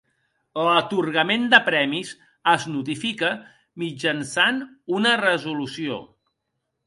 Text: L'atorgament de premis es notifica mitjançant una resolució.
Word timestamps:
L'atorgament 0.67 1.43
de 1.51 1.59
premis 1.67 2.13
es 2.53 2.65
notifica 2.77 3.29
mitjançant 3.83 4.59
una 5.01 5.11
resolució. 5.25 6.01